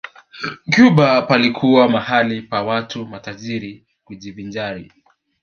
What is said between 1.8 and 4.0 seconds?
mahala pa watu matajiri